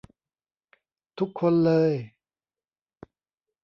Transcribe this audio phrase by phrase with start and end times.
[1.19, 1.99] ทุกคนเลย~